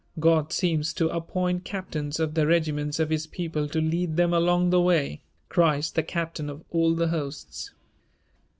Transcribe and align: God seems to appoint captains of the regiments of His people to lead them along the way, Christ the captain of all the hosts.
God 0.19 0.51
seems 0.51 0.93
to 0.93 1.09
appoint 1.09 1.63
captains 1.63 2.19
of 2.19 2.33
the 2.33 2.47
regiments 2.47 2.97
of 2.99 3.11
His 3.11 3.27
people 3.27 3.67
to 3.69 3.79
lead 3.79 4.15
them 4.17 4.33
along 4.33 4.71
the 4.71 4.81
way, 4.81 5.21
Christ 5.47 5.93
the 5.93 6.01
captain 6.01 6.49
of 6.49 6.63
all 6.71 6.95
the 6.95 7.09
hosts. 7.09 7.69